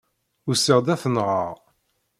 Usiɣ-d 0.49 0.87
ad 0.93 0.99
t-nɣeɣ. 1.01 1.55